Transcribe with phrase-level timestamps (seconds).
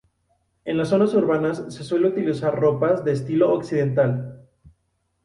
[0.65, 4.47] En las zonas urbanas se suele utilizar ropas de estilo occidental.